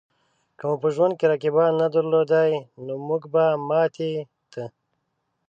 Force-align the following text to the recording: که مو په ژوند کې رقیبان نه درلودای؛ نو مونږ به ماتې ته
که 0.57 0.63
مو 0.69 0.75
په 0.81 0.87
ژوند 0.95 1.13
کې 1.19 1.25
رقیبان 1.31 1.71
نه 1.81 1.87
درلودای؛ 1.93 2.53
نو 2.85 2.93
مونږ 3.07 3.23
به 3.33 3.43
ماتې 3.67 4.11
ته 4.51 4.63